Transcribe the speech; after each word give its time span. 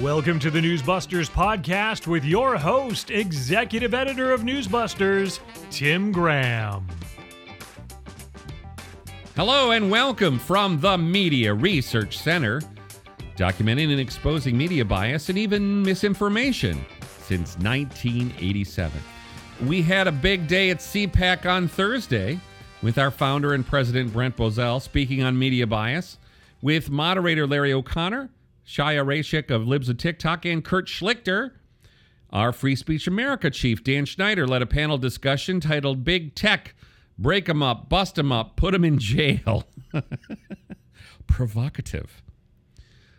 Welcome 0.00 0.38
to 0.38 0.50
the 0.50 0.58
Newsbusters 0.58 1.28
podcast 1.28 2.06
with 2.06 2.24
your 2.24 2.56
host, 2.56 3.10
executive 3.10 3.92
editor 3.92 4.32
of 4.32 4.40
Newsbusters, 4.40 5.38
Tim 5.70 6.10
Graham. 6.12 6.86
Hello 9.36 9.72
and 9.72 9.90
welcome 9.90 10.38
from 10.38 10.80
the 10.80 10.96
Media 10.96 11.52
Research 11.52 12.16
Center, 12.16 12.62
documenting 13.36 13.90
and 13.90 14.00
exposing 14.00 14.56
media 14.56 14.82
bias 14.82 15.28
and 15.28 15.36
even 15.36 15.82
misinformation 15.82 16.82
since 17.18 17.58
1987. 17.58 18.98
We 19.66 19.82
had 19.82 20.08
a 20.08 20.12
big 20.12 20.48
day 20.48 20.70
at 20.70 20.78
CPAC 20.78 21.44
on 21.44 21.68
Thursday 21.68 22.40
with 22.80 22.96
our 22.96 23.10
founder 23.10 23.52
and 23.52 23.66
president 23.66 24.14
Brent 24.14 24.38
Bozell 24.38 24.80
speaking 24.80 25.22
on 25.22 25.38
media 25.38 25.66
bias, 25.66 26.16
with 26.62 26.88
moderator 26.88 27.46
Larry 27.46 27.74
O'Connor 27.74 28.30
Chaya 28.66 29.04
Raichik 29.04 29.50
of 29.50 29.66
Libs 29.66 29.88
of 29.88 29.96
TikTok, 29.96 30.44
and 30.44 30.64
Kurt 30.64 30.86
Schlichter. 30.86 31.52
Our 32.30 32.52
Free 32.52 32.76
Speech 32.76 33.06
America 33.06 33.50
chief, 33.50 33.84
Dan 33.84 34.06
Schneider, 34.06 34.46
led 34.46 34.62
a 34.62 34.66
panel 34.66 34.96
discussion 34.96 35.60
titled 35.60 36.04
Big 36.04 36.34
Tech 36.34 36.74
Break 37.18 37.48
'em 37.48 37.62
Up, 37.62 37.88
Bust 37.88 38.18
'em 38.18 38.32
Up, 38.32 38.56
Put 38.56 38.74
'em 38.74 38.84
in 38.84 38.98
Jail. 38.98 39.68
Provocative. 41.26 42.22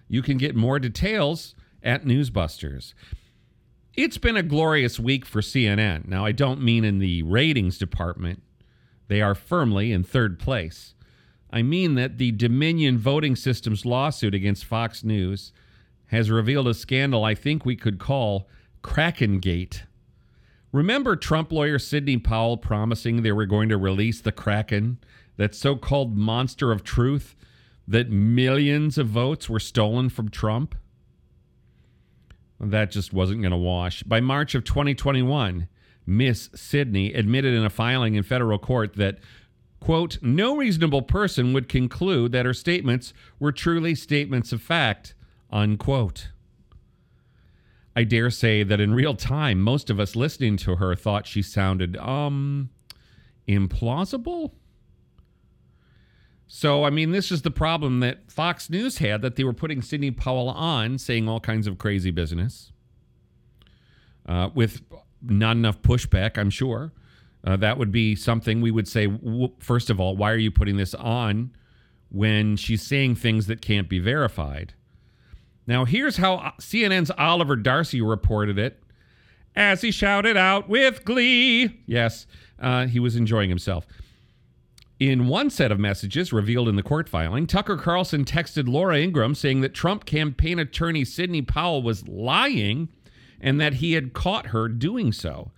You 0.07 0.21
can 0.21 0.37
get 0.37 0.55
more 0.55 0.79
details 0.79 1.55
at 1.81 2.05
Newsbusters. 2.05 2.93
It's 3.93 4.17
been 4.17 4.35
a 4.35 4.43
glorious 4.43 4.99
week 4.99 5.25
for 5.25 5.41
CNN. 5.41 6.07
Now, 6.07 6.25
I 6.25 6.31
don't 6.31 6.61
mean 6.61 6.83
in 6.83 6.97
the 6.97 7.21
ratings 7.23 7.77
department, 7.77 8.41
they 9.07 9.21
are 9.21 9.35
firmly 9.35 9.91
in 9.91 10.03
third 10.03 10.39
place. 10.39 10.95
I 11.53 11.61
mean 11.61 11.93
that 11.95 12.17
the 12.17 12.31
Dominion 12.31 12.97
voting 12.97 13.35
systems 13.35 13.85
lawsuit 13.85 14.33
against 14.33 14.65
Fox 14.65 15.03
News 15.03 15.53
has 16.07 16.31
revealed 16.31 16.67
a 16.67 16.73
scandal 16.73 17.23
I 17.23 17.35
think 17.35 17.63
we 17.63 17.75
could 17.75 17.99
call 17.99 18.49
Krakengate. 18.83 19.83
Remember 20.71 21.15
Trump 21.15 21.51
lawyer 21.51 21.77
Sidney 21.77 22.17
Powell 22.17 22.57
promising 22.57 23.21
they 23.21 23.31
were 23.31 23.45
going 23.45 23.69
to 23.69 23.77
release 23.77 24.19
the 24.19 24.31
Kraken, 24.31 24.97
that 25.37 25.53
so 25.53 25.75
called 25.75 26.17
monster 26.17 26.71
of 26.71 26.83
truth, 26.83 27.35
that 27.87 28.09
millions 28.09 28.97
of 28.97 29.07
votes 29.07 29.47
were 29.47 29.59
stolen 29.59 30.09
from 30.09 30.29
Trump? 30.29 30.73
That 32.59 32.89
just 32.89 33.13
wasn't 33.13 33.41
going 33.41 33.51
to 33.51 33.57
wash. 33.57 34.01
By 34.01 34.21
March 34.21 34.55
of 34.55 34.63
2021, 34.63 35.67
Miss 36.07 36.49
Sidney 36.55 37.13
admitted 37.13 37.53
in 37.53 37.63
a 37.63 37.69
filing 37.69 38.15
in 38.15 38.23
federal 38.23 38.57
court 38.57 38.95
that 38.95 39.19
quote, 39.83 40.17
no 40.21 40.55
reasonable 40.55 41.01
person 41.01 41.51
would 41.51 41.67
conclude 41.67 42.31
that 42.31 42.45
her 42.45 42.53
statements 42.53 43.13
were 43.37 43.51
truly 43.51 43.93
statements 43.93 44.53
of 44.53 44.61
fact, 44.61 45.13
unquote. 45.51 46.29
I 47.93 48.05
dare 48.05 48.29
say 48.29 48.63
that 48.63 48.79
in 48.79 48.93
real 48.93 49.13
time, 49.13 49.59
most 49.59 49.89
of 49.89 49.99
us 49.99 50.15
listening 50.15 50.55
to 50.57 50.77
her 50.77 50.95
thought 50.95 51.27
she 51.27 51.41
sounded, 51.41 51.97
um, 51.97 52.69
implausible. 53.45 54.51
So, 56.47 56.85
I 56.85 56.89
mean, 56.89 57.11
this 57.11 57.29
is 57.29 57.41
the 57.41 57.51
problem 57.51 57.99
that 57.99 58.31
Fox 58.31 58.69
News 58.69 58.99
had 58.99 59.21
that 59.21 59.35
they 59.35 59.43
were 59.43 59.51
putting 59.51 59.81
Sidney 59.81 60.11
Powell 60.11 60.49
on, 60.49 60.97
saying 60.97 61.27
all 61.27 61.41
kinds 61.41 61.67
of 61.67 61.77
crazy 61.77 62.11
business 62.11 62.71
uh, 64.25 64.49
with 64.53 64.81
not 65.21 65.57
enough 65.57 65.81
pushback, 65.81 66.37
I'm 66.37 66.49
sure. 66.49 66.93
Uh, 67.45 67.57
that 67.57 67.77
would 67.77 67.91
be 67.91 68.15
something 68.15 68.61
we 68.61 68.71
would 68.71 68.87
say, 68.87 69.11
first 69.59 69.89
of 69.89 69.99
all, 69.99 70.15
why 70.15 70.31
are 70.31 70.37
you 70.37 70.51
putting 70.51 70.77
this 70.77 70.93
on 70.95 71.51
when 72.09 72.55
she's 72.55 72.81
saying 72.81 73.15
things 73.15 73.47
that 73.47 73.61
can't 73.61 73.89
be 73.89 73.99
verified? 73.99 74.73
Now, 75.67 75.85
here's 75.85 76.17
how 76.17 76.35
uh, 76.35 76.51
CNN's 76.59 77.11
Oliver 77.17 77.55
Darcy 77.55 78.01
reported 78.01 78.57
it 78.57 78.81
as 79.55 79.81
he 79.81 79.91
shouted 79.91 80.37
out 80.37 80.69
with 80.69 81.05
glee. 81.05 81.81
Yes, 81.85 82.27
uh, 82.59 82.87
he 82.87 82.99
was 82.99 83.15
enjoying 83.15 83.49
himself. 83.49 83.85
In 84.99 85.27
one 85.27 85.49
set 85.49 85.71
of 85.71 85.79
messages 85.79 86.31
revealed 86.31 86.69
in 86.69 86.75
the 86.77 86.83
court 86.83 87.09
filing, 87.09 87.45
Tucker 87.45 87.75
Carlson 87.77 88.23
texted 88.23 88.69
Laura 88.69 88.97
Ingraham 88.97 89.35
saying 89.35 89.61
that 89.61 89.73
Trump 89.73 90.05
campaign 90.05 90.59
attorney 90.59 91.03
Sidney 91.03 91.41
Powell 91.41 91.81
was 91.81 92.07
lying 92.07 92.89
and 93.41 93.59
that 93.59 93.75
he 93.75 93.93
had 93.93 94.13
caught 94.13 94.47
her 94.47 94.69
doing 94.69 95.11
so. 95.11 95.51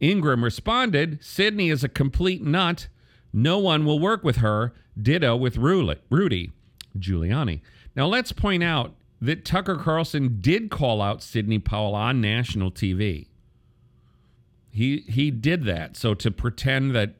Ingraham 0.00 0.44
responded, 0.44 1.22
Sidney 1.22 1.68
is 1.68 1.84
a 1.84 1.88
complete 1.88 2.42
nut. 2.42 2.88
No 3.32 3.58
one 3.58 3.84
will 3.84 3.98
work 3.98 4.24
with 4.24 4.36
her. 4.36 4.72
Ditto 5.00 5.36
with 5.36 5.56
Rudy 5.56 6.52
Giuliani. 6.98 7.60
Now, 7.94 8.06
let's 8.06 8.32
point 8.32 8.62
out 8.62 8.94
that 9.20 9.44
Tucker 9.44 9.76
Carlson 9.76 10.38
did 10.40 10.70
call 10.70 11.02
out 11.02 11.22
Sidney 11.22 11.58
Powell 11.58 11.94
on 11.94 12.20
national 12.20 12.70
TV. 12.70 13.26
He, 14.70 14.98
he 15.08 15.30
did 15.30 15.64
that. 15.64 15.96
So 15.96 16.14
to 16.14 16.30
pretend 16.30 16.94
that 16.94 17.14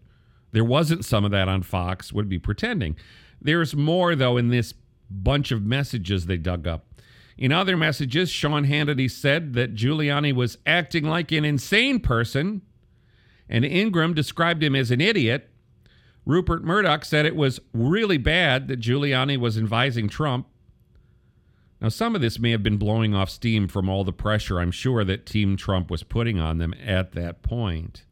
there 0.52 0.64
wasn't 0.64 1.04
some 1.04 1.24
of 1.24 1.30
that 1.30 1.48
on 1.48 1.62
Fox 1.62 2.12
would 2.12 2.28
be 2.28 2.38
pretending. 2.38 2.96
There's 3.40 3.74
more, 3.74 4.14
though, 4.14 4.36
in 4.36 4.48
this 4.48 4.74
bunch 5.10 5.52
of 5.52 5.62
messages 5.62 6.26
they 6.26 6.36
dug 6.36 6.66
up. 6.66 6.86
In 7.36 7.52
other 7.52 7.76
messages, 7.76 8.30
Sean 8.30 8.66
Hannity 8.66 9.10
said 9.10 9.54
that 9.54 9.74
Giuliani 9.74 10.34
was 10.34 10.58
acting 10.66 11.04
like 11.04 11.32
an 11.32 11.44
insane 11.44 11.98
person 12.00 12.62
and 13.50 13.64
Ingraham 13.64 14.14
described 14.14 14.62
him 14.62 14.76
as 14.76 14.90
an 14.90 15.00
idiot. 15.00 15.50
Rupert 16.24 16.62
Murdoch 16.62 17.04
said 17.04 17.26
it 17.26 17.34
was 17.34 17.60
really 17.74 18.16
bad 18.16 18.68
that 18.68 18.80
Giuliani 18.80 19.36
was 19.38 19.58
advising 19.58 20.08
Trump. 20.08 20.46
Now, 21.80 21.88
some 21.88 22.14
of 22.14 22.20
this 22.20 22.38
may 22.38 22.52
have 22.52 22.62
been 22.62 22.76
blowing 22.76 23.14
off 23.14 23.28
steam 23.28 23.66
from 23.66 23.88
all 23.88 24.04
the 24.04 24.12
pressure 24.12 24.60
I'm 24.60 24.70
sure 24.70 25.02
that 25.02 25.26
Team 25.26 25.56
Trump 25.56 25.90
was 25.90 26.02
putting 26.02 26.38
on 26.38 26.58
them 26.58 26.74
at 26.74 27.12
that 27.12 27.42
point. 27.42 28.04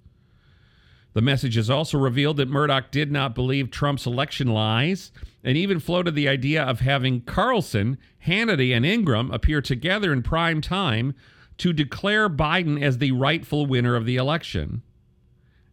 The 1.13 1.23
messages 1.23 1.71
also 1.71 1.99
revealed 1.99 2.39
that 2.39 2.49
Murdoch 2.49 2.91
did 2.91 3.13
not 3.13 3.35
believe 3.35 3.71
Trump's 3.71 4.07
election 4.07 4.49
lies 4.49 5.13
and 5.45 5.57
even 5.57 5.81
floated 5.81 6.15
the 6.15 6.29
idea 6.29 6.63
of 6.63 6.81
having 6.81 7.21
Carlson, 7.23 7.99
Hannity, 8.27 8.75
and 8.75 8.85
Ingraham 8.85 9.31
appear 9.31 9.61
together 9.61 10.13
in 10.13 10.23
prime 10.23 10.61
time 10.61 11.15
to 11.59 11.73
declare 11.73 12.31
Biden 12.31 12.81
as 12.81 12.99
the 12.99 13.13
rightful 13.13 13.67
winner 13.67 13.97
of 13.97 14.07
the 14.07 14.17
election. 14.17 14.83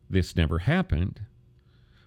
This 0.09 0.35
never 0.35 0.59
happened. 0.59 1.21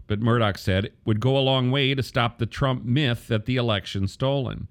But 0.06 0.20
Murdoch 0.20 0.59
said 0.59 0.86
it 0.86 0.94
would 1.04 1.20
go 1.20 1.36
a 1.36 1.41
long 1.41 1.70
way 1.70 1.94
to 1.94 2.03
stop 2.03 2.38
the 2.38 2.47
Trump 2.47 2.84
myth 2.84 3.28
that 3.28 3.44
the 3.44 3.56
election 3.56 4.09
stolen. 4.09 4.69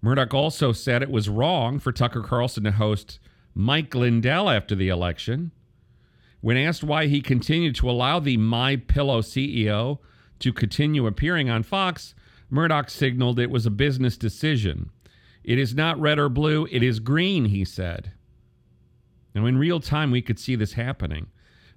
Murdoch 0.00 0.34
also 0.34 0.72
said 0.72 1.02
it 1.02 1.10
was 1.10 1.28
wrong 1.28 1.78
for 1.78 1.90
Tucker 1.90 2.22
Carlson 2.22 2.64
to 2.64 2.72
host 2.72 3.18
Mike 3.54 3.94
Lindell 3.94 4.50
after 4.50 4.74
the 4.74 4.88
election. 4.88 5.50
When 6.40 6.56
asked 6.56 6.84
why 6.84 7.06
he 7.06 7.20
continued 7.20 7.74
to 7.76 7.90
allow 7.90 8.20
the 8.20 8.36
My 8.36 8.76
Pillow 8.76 9.22
CEO 9.22 9.98
to 10.40 10.52
continue 10.52 11.06
appearing 11.06 11.48
on 11.48 11.62
Fox, 11.62 12.14
Murdoch 12.50 12.90
signaled 12.90 13.38
it 13.38 13.50
was 13.50 13.64
a 13.64 13.70
business 13.70 14.16
decision. 14.16 14.90
It 15.42 15.58
is 15.58 15.74
not 15.74 15.98
red 15.98 16.18
or 16.18 16.28
blue, 16.28 16.68
it 16.70 16.82
is 16.82 17.00
green, 17.00 17.46
he 17.46 17.64
said. 17.64 18.12
Now, 19.34 19.46
in 19.46 19.58
real 19.58 19.80
time, 19.80 20.10
we 20.10 20.22
could 20.22 20.38
see 20.38 20.54
this 20.54 20.74
happening 20.74 21.26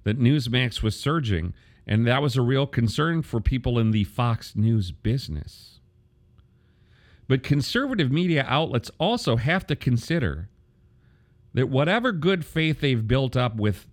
that 0.07 0.17
Newsmax 0.17 0.81
was 0.81 0.97
surging, 0.97 1.53
and 1.85 2.07
that 2.07 2.21
was 2.21 2.37
a 2.37 2.41
real 2.41 2.65
concern 2.65 3.21
for 3.21 3.41
people 3.41 3.77
in 3.77 3.91
the 3.91 4.05
Fox 4.05 4.55
News 4.55 4.89
business. 4.93 5.81
But 7.27 7.43
conservative 7.43 8.09
media 8.09 8.45
outlets 8.47 8.89
also 9.01 9.35
have 9.35 9.67
to 9.67 9.75
consider 9.75 10.47
that 11.53 11.67
whatever 11.67 12.13
good 12.13 12.45
faith 12.45 12.79
they've 12.79 13.05
built 13.05 13.35
up 13.35 13.57
with 13.57 13.85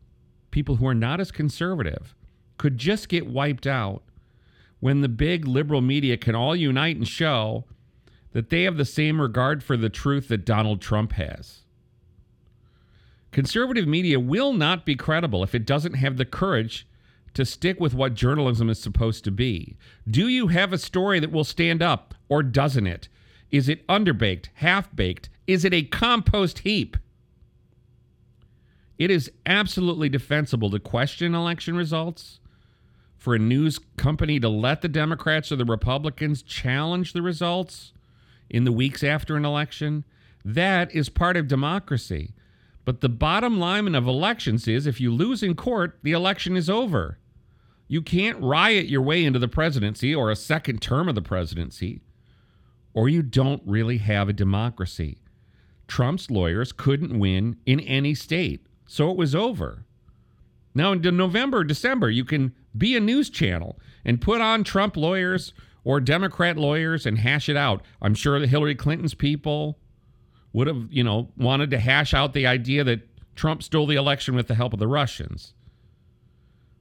people 0.52 0.76
who 0.76 0.86
are 0.86 0.94
not 0.94 1.18
as 1.18 1.32
conservative 1.32 2.14
could 2.58 2.78
just 2.78 3.08
get 3.08 3.26
wiped 3.26 3.66
out 3.66 4.04
when 4.78 5.00
the 5.00 5.08
big 5.08 5.48
liberal 5.48 5.80
media 5.80 6.16
can 6.16 6.36
all 6.36 6.54
unite 6.54 6.94
and 6.94 7.08
show 7.08 7.64
that 8.30 8.50
they 8.50 8.62
have 8.62 8.76
the 8.76 8.84
same 8.84 9.20
regard 9.20 9.64
for 9.64 9.76
the 9.76 9.90
truth 9.90 10.28
that 10.28 10.44
Donald 10.44 10.80
Trump 10.80 11.14
has. 11.14 11.63
Conservative 13.34 13.88
media 13.88 14.20
will 14.20 14.52
not 14.52 14.86
be 14.86 14.94
credible 14.94 15.42
if 15.42 15.56
it 15.56 15.66
doesn't 15.66 15.94
have 15.94 16.18
the 16.18 16.24
courage 16.24 16.86
to 17.34 17.44
stick 17.44 17.80
with 17.80 17.92
what 17.92 18.14
journalism 18.14 18.70
is 18.70 18.78
supposed 18.78 19.24
to 19.24 19.32
be. 19.32 19.76
Do 20.08 20.28
you 20.28 20.46
have 20.46 20.72
a 20.72 20.78
story 20.78 21.18
that 21.18 21.32
will 21.32 21.42
stand 21.42 21.82
up 21.82 22.14
or 22.28 22.44
doesn't 22.44 22.86
it? 22.86 23.08
Is 23.50 23.68
it 23.68 23.84
underbaked, 23.88 24.50
half 24.54 24.94
baked? 24.94 25.30
Is 25.48 25.64
it 25.64 25.74
a 25.74 25.82
compost 25.82 26.60
heap? 26.60 26.96
It 28.98 29.10
is 29.10 29.32
absolutely 29.44 30.08
defensible 30.08 30.70
to 30.70 30.78
question 30.78 31.34
election 31.34 31.74
results, 31.74 32.38
for 33.18 33.34
a 33.34 33.40
news 33.40 33.80
company 33.96 34.38
to 34.38 34.48
let 34.48 34.80
the 34.80 34.88
Democrats 34.88 35.50
or 35.50 35.56
the 35.56 35.64
Republicans 35.64 36.40
challenge 36.40 37.12
the 37.12 37.22
results 37.22 37.94
in 38.48 38.62
the 38.62 38.70
weeks 38.70 39.02
after 39.02 39.34
an 39.34 39.44
election. 39.44 40.04
That 40.44 40.94
is 40.94 41.08
part 41.08 41.36
of 41.36 41.48
democracy. 41.48 42.32
But 42.84 43.00
the 43.00 43.08
bottom 43.08 43.58
line 43.58 43.94
of 43.94 44.06
elections 44.06 44.68
is 44.68 44.86
if 44.86 45.00
you 45.00 45.12
lose 45.12 45.42
in 45.42 45.54
court, 45.54 45.98
the 46.02 46.12
election 46.12 46.56
is 46.56 46.68
over. 46.68 47.18
You 47.88 48.02
can't 48.02 48.40
riot 48.40 48.86
your 48.86 49.02
way 49.02 49.24
into 49.24 49.38
the 49.38 49.48
presidency 49.48 50.14
or 50.14 50.30
a 50.30 50.36
second 50.36 50.80
term 50.80 51.08
of 51.08 51.14
the 51.14 51.22
presidency, 51.22 52.02
or 52.92 53.08
you 53.08 53.22
don't 53.22 53.62
really 53.64 53.98
have 53.98 54.28
a 54.28 54.34
democracy. 54.34 55.18
Trump's 55.86 56.30
lawyers 56.30 56.72
couldn't 56.72 57.18
win 57.18 57.56
in 57.66 57.80
any 57.80 58.14
state. 58.14 58.66
So 58.86 59.10
it 59.10 59.16
was 59.16 59.34
over. 59.34 59.84
Now, 60.74 60.92
in 60.92 61.16
November, 61.16 61.62
December, 61.64 62.10
you 62.10 62.24
can 62.24 62.54
be 62.76 62.96
a 62.96 63.00
news 63.00 63.30
channel 63.30 63.78
and 64.04 64.20
put 64.20 64.40
on 64.40 64.64
Trump 64.64 64.96
lawyers 64.96 65.52
or 65.84 66.00
Democrat 66.00 66.56
lawyers 66.56 67.06
and 67.06 67.18
hash 67.18 67.48
it 67.48 67.56
out. 67.56 67.82
I'm 68.02 68.14
sure 68.14 68.40
that 68.40 68.48
Hillary 68.48 68.74
Clinton's 68.74 69.14
people 69.14 69.78
would 70.54 70.68
have, 70.68 70.86
you 70.90 71.04
know, 71.04 71.28
wanted 71.36 71.70
to 71.70 71.78
hash 71.78 72.14
out 72.14 72.32
the 72.32 72.46
idea 72.46 72.82
that 72.84 73.06
Trump 73.34 73.62
stole 73.62 73.86
the 73.86 73.96
election 73.96 74.34
with 74.34 74.46
the 74.46 74.54
help 74.54 74.72
of 74.72 74.78
the 74.78 74.88
Russians. 74.88 75.52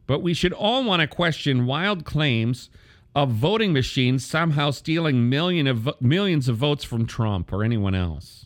But 0.06 0.22
we 0.22 0.34
should 0.34 0.54
all 0.54 0.84
want 0.84 1.02
to 1.02 1.08
question 1.08 1.66
wild 1.66 2.06
claims 2.06 2.70
of 3.16 3.32
voting 3.32 3.74
machines 3.74 4.24
somehow 4.24 4.72
stealing 4.72 5.28
million 5.30 5.68
of, 5.68 5.90
millions 6.00 6.48
of 6.48 6.56
votes 6.56 6.84
from 6.84 7.06
Trump 7.06 7.52
or 7.52 7.64
anyone 7.64 7.96
else. 7.96 8.46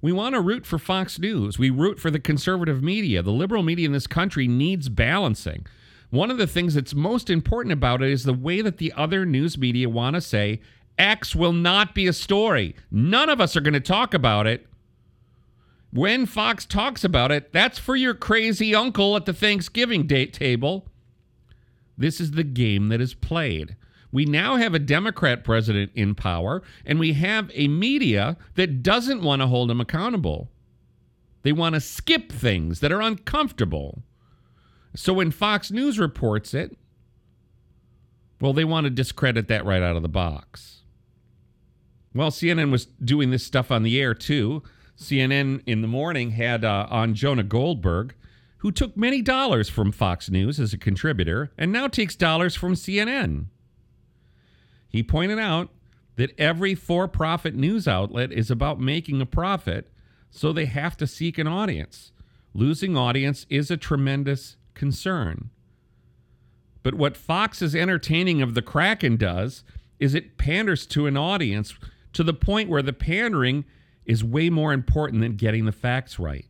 We 0.00 0.12
want 0.12 0.34
to 0.34 0.40
root 0.40 0.64
for 0.64 0.78
Fox 0.78 1.18
News. 1.18 1.58
We 1.58 1.70
root 1.70 1.98
for 2.00 2.10
the 2.10 2.20
conservative 2.20 2.82
media. 2.82 3.20
The 3.20 3.32
liberal 3.32 3.62
media 3.62 3.86
in 3.86 3.92
this 3.92 4.06
country 4.06 4.48
needs 4.48 4.88
balancing. 4.88 5.66
One 6.10 6.30
of 6.30 6.38
the 6.38 6.46
things 6.46 6.74
that's 6.74 6.94
most 6.94 7.30
important 7.30 7.72
about 7.72 8.02
it 8.02 8.10
is 8.10 8.24
the 8.24 8.32
way 8.32 8.62
that 8.62 8.78
the 8.78 8.92
other 8.96 9.26
news 9.26 9.58
media 9.58 9.88
want 9.88 10.14
to 10.14 10.20
say 10.20 10.60
X 11.00 11.34
will 11.34 11.54
not 11.54 11.94
be 11.94 12.06
a 12.06 12.12
story. 12.12 12.76
None 12.90 13.30
of 13.30 13.40
us 13.40 13.56
are 13.56 13.62
going 13.62 13.72
to 13.72 13.80
talk 13.80 14.12
about 14.12 14.46
it. 14.46 14.66
When 15.92 16.26
Fox 16.26 16.66
talks 16.66 17.02
about 17.02 17.32
it, 17.32 17.52
that's 17.52 17.78
for 17.78 17.96
your 17.96 18.14
crazy 18.14 18.74
uncle 18.74 19.16
at 19.16 19.24
the 19.24 19.32
Thanksgiving 19.32 20.06
date 20.06 20.34
table. 20.34 20.86
This 21.96 22.20
is 22.20 22.32
the 22.32 22.44
game 22.44 22.88
that 22.90 23.00
is 23.00 23.14
played. 23.14 23.76
We 24.12 24.26
now 24.26 24.56
have 24.56 24.74
a 24.74 24.78
Democrat 24.78 25.42
president 25.42 25.90
in 25.94 26.14
power, 26.14 26.62
and 26.84 27.00
we 27.00 27.14
have 27.14 27.50
a 27.54 27.66
media 27.68 28.36
that 28.56 28.82
doesn't 28.82 29.22
want 29.22 29.40
to 29.40 29.46
hold 29.48 29.70
him 29.70 29.80
accountable. 29.80 30.50
They 31.42 31.52
want 31.52 31.76
to 31.76 31.80
skip 31.80 32.30
things 32.30 32.80
that 32.80 32.92
are 32.92 33.00
uncomfortable. 33.00 34.02
So 34.94 35.14
when 35.14 35.30
Fox 35.30 35.70
News 35.70 35.98
reports 35.98 36.52
it, 36.52 36.76
well, 38.40 38.52
they 38.52 38.64
want 38.64 38.84
to 38.84 38.90
discredit 38.90 39.48
that 39.48 39.64
right 39.64 39.82
out 39.82 39.96
of 39.96 40.02
the 40.02 40.08
box. 40.08 40.79
Well, 42.14 42.30
CNN 42.30 42.70
was 42.72 42.86
doing 42.86 43.30
this 43.30 43.44
stuff 43.44 43.70
on 43.70 43.82
the 43.82 44.00
air 44.00 44.14
too. 44.14 44.62
CNN 44.98 45.62
in 45.66 45.80
the 45.80 45.88
morning 45.88 46.32
had 46.32 46.64
uh, 46.64 46.86
on 46.90 47.14
Jonah 47.14 47.44
Goldberg, 47.44 48.14
who 48.58 48.72
took 48.72 48.96
many 48.96 49.22
dollars 49.22 49.68
from 49.68 49.92
Fox 49.92 50.28
News 50.28 50.58
as 50.58 50.72
a 50.72 50.78
contributor 50.78 51.52
and 51.56 51.72
now 51.72 51.88
takes 51.88 52.16
dollars 52.16 52.54
from 52.54 52.74
CNN. 52.74 53.46
He 54.88 55.02
pointed 55.02 55.38
out 55.38 55.70
that 56.16 56.38
every 56.38 56.74
for 56.74 57.08
profit 57.08 57.54
news 57.54 57.86
outlet 57.88 58.32
is 58.32 58.50
about 58.50 58.80
making 58.80 59.20
a 59.20 59.26
profit, 59.26 59.90
so 60.30 60.52
they 60.52 60.66
have 60.66 60.96
to 60.98 61.06
seek 61.06 61.38
an 61.38 61.46
audience. 61.46 62.12
Losing 62.52 62.96
audience 62.96 63.46
is 63.48 63.70
a 63.70 63.76
tremendous 63.76 64.56
concern. 64.74 65.50
But 66.82 66.94
what 66.94 67.16
Fox's 67.16 67.74
entertaining 67.74 68.42
of 68.42 68.54
the 68.54 68.62
Kraken 68.62 69.16
does 69.16 69.62
is 69.98 70.14
it 70.14 70.36
panders 70.36 70.86
to 70.88 71.06
an 71.06 71.16
audience 71.16 71.74
to 72.12 72.22
the 72.22 72.34
point 72.34 72.68
where 72.68 72.82
the 72.82 72.92
pandering 72.92 73.64
is 74.04 74.24
way 74.24 74.50
more 74.50 74.72
important 74.72 75.20
than 75.22 75.36
getting 75.36 75.64
the 75.64 75.72
facts 75.72 76.18
right. 76.18 76.46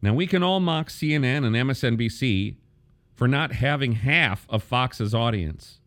Now, 0.00 0.14
we 0.14 0.26
can 0.26 0.42
all 0.42 0.60
mock 0.60 0.88
CNN 0.88 1.44
and 1.44 1.54
MSNBC 1.54 2.56
for 3.14 3.26
not 3.26 3.52
having 3.52 3.92
half 3.92 4.46
of 4.48 4.62
Fox's 4.62 5.14
audience. 5.14 5.80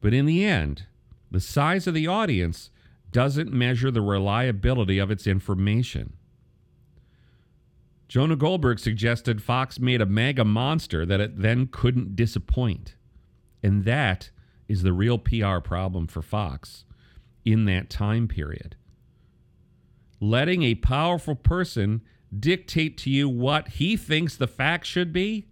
But 0.00 0.12
in 0.12 0.26
the 0.26 0.44
end, 0.44 0.84
the 1.30 1.40
size 1.40 1.86
of 1.86 1.94
the 1.94 2.06
audience 2.06 2.70
doesn't 3.10 3.52
measure 3.52 3.90
the 3.90 4.02
reliability 4.02 4.98
of 4.98 5.10
its 5.10 5.26
information. 5.26 6.12
Jonah 8.08 8.36
Goldberg 8.36 8.78
suggested 8.78 9.42
Fox 9.42 9.80
made 9.80 10.00
a 10.00 10.06
mega 10.06 10.44
monster 10.44 11.04
that 11.06 11.20
it 11.20 11.40
then 11.40 11.66
couldn't 11.66 12.14
disappoint. 12.14 12.94
And 13.62 13.84
that 13.84 14.30
is 14.68 14.82
the 14.82 14.92
real 14.92 15.18
PR 15.18 15.58
problem 15.58 16.06
for 16.06 16.22
Fox 16.22 16.84
in 17.44 17.64
that 17.66 17.88
time 17.90 18.28
period. 18.28 18.76
Letting 20.20 20.62
a 20.62 20.74
powerful 20.74 21.34
person 21.34 22.02
dictate 22.38 22.98
to 22.98 23.10
you 23.10 23.28
what 23.28 23.68
he 23.68 23.96
thinks 23.96 24.36
the 24.36 24.46
facts 24.46 24.88
should 24.88 25.12
be, 25.12 25.46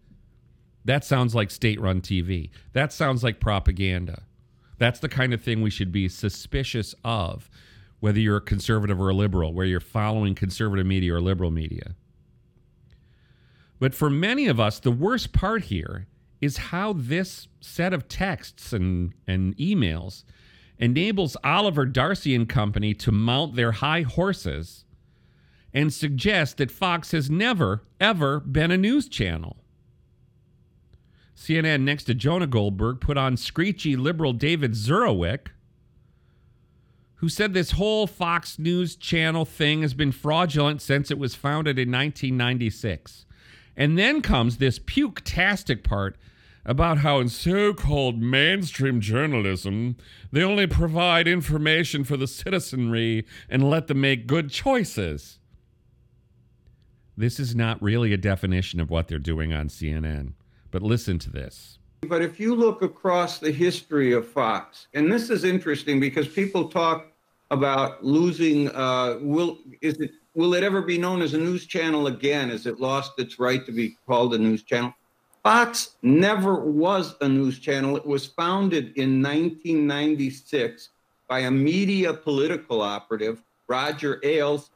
that 0.84 1.04
sounds 1.04 1.34
like 1.34 1.50
state 1.50 1.80
run 1.80 2.00
TV. 2.00 2.50
That 2.72 2.92
sounds 2.92 3.24
like 3.24 3.40
propaganda. 3.40 4.24
That's 4.78 5.00
the 5.00 5.08
kind 5.08 5.32
of 5.32 5.42
thing 5.42 5.62
we 5.62 5.70
should 5.70 5.92
be 5.92 6.08
suspicious 6.08 6.94
of, 7.04 7.48
whether 8.00 8.18
you're 8.18 8.38
a 8.38 8.42
conservative 8.42 9.00
or 9.00 9.08
a 9.08 9.14
liberal, 9.14 9.54
where 9.54 9.66
you're 9.66 9.80
following 9.80 10.34
conservative 10.34 10.86
media 10.86 11.14
or 11.14 11.20
liberal 11.20 11.50
media. 11.50 11.94
But 13.78 13.94
for 13.94 14.10
many 14.10 14.46
of 14.46 14.60
us, 14.60 14.78
the 14.78 14.90
worst 14.90 15.32
part 15.32 15.64
here 15.64 16.06
is 16.44 16.58
how 16.58 16.92
this 16.92 17.48
set 17.60 17.92
of 17.92 18.06
texts 18.06 18.72
and, 18.72 19.14
and 19.26 19.56
emails 19.56 20.24
enables 20.78 21.36
Oliver 21.42 21.86
Darcy 21.86 22.34
and 22.34 22.48
company 22.48 22.92
to 22.94 23.10
mount 23.10 23.56
their 23.56 23.72
high 23.72 24.02
horses 24.02 24.84
and 25.72 25.92
suggest 25.92 26.58
that 26.58 26.70
Fox 26.70 27.12
has 27.12 27.30
never, 27.30 27.82
ever 27.98 28.40
been 28.40 28.70
a 28.70 28.76
news 28.76 29.08
channel. 29.08 29.56
CNN, 31.36 31.80
next 31.80 32.04
to 32.04 32.14
Jonah 32.14 32.46
Goldberg, 32.46 33.00
put 33.00 33.16
on 33.16 33.36
screechy 33.36 33.96
liberal 33.96 34.32
David 34.32 34.72
Zurawik, 34.72 35.48
who 37.16 37.28
said 37.28 37.54
this 37.54 37.72
whole 37.72 38.06
Fox 38.06 38.58
News 38.58 38.96
channel 38.96 39.44
thing 39.44 39.82
has 39.82 39.94
been 39.94 40.12
fraudulent 40.12 40.82
since 40.82 41.10
it 41.10 41.18
was 41.18 41.34
founded 41.34 41.78
in 41.78 41.90
1996. 41.90 43.26
And 43.76 43.98
then 43.98 44.20
comes 44.20 44.58
this 44.58 44.78
puke-tastic 44.78 45.82
part 45.82 46.16
about 46.64 46.98
how 46.98 47.20
in 47.20 47.28
so-called 47.28 48.20
mainstream 48.20 49.00
journalism, 49.00 49.96
they 50.32 50.42
only 50.42 50.66
provide 50.66 51.28
information 51.28 52.04
for 52.04 52.16
the 52.16 52.26
citizenry 52.26 53.26
and 53.48 53.68
let 53.68 53.86
them 53.86 54.00
make 54.00 54.26
good 54.26 54.50
choices. 54.50 55.38
This 57.16 57.38
is 57.38 57.54
not 57.54 57.80
really 57.82 58.12
a 58.12 58.16
definition 58.16 58.80
of 58.80 58.90
what 58.90 59.08
they're 59.08 59.18
doing 59.18 59.52
on 59.52 59.68
CNN. 59.68 60.32
But 60.70 60.82
listen 60.82 61.20
to 61.20 61.30
this. 61.30 61.78
But 62.08 62.20
if 62.20 62.40
you 62.40 62.54
look 62.54 62.82
across 62.82 63.38
the 63.38 63.52
history 63.52 64.12
of 64.12 64.26
Fox, 64.26 64.88
and 64.92 65.10
this 65.10 65.30
is 65.30 65.44
interesting 65.44 66.00
because 66.00 66.26
people 66.26 66.68
talk 66.68 67.12
about 67.50 68.04
losing, 68.04 68.68
uh, 68.74 69.18
will 69.20 69.58
is 69.80 70.00
it 70.00 70.10
will 70.34 70.54
it 70.54 70.64
ever 70.64 70.82
be 70.82 70.98
known 70.98 71.22
as 71.22 71.34
a 71.34 71.38
news 71.38 71.66
channel 71.66 72.08
again? 72.08 72.50
Has 72.50 72.66
it 72.66 72.80
lost 72.80 73.12
its 73.18 73.38
right 73.38 73.64
to 73.64 73.72
be 73.72 73.96
called 74.06 74.34
a 74.34 74.38
news 74.38 74.64
channel? 74.64 74.92
Fox 75.44 75.96
never 76.02 76.56
was 76.56 77.14
a 77.20 77.28
news 77.28 77.60
channel. 77.60 77.96
It 77.96 78.04
was 78.04 78.26
founded 78.26 78.96
in 78.96 79.22
1996 79.22 80.88
by 81.28 81.40
a 81.40 81.50
media 81.50 82.12
political 82.12 82.82
operative, 82.82 83.42
Roger 83.68 84.20
Ailes, 84.24 84.70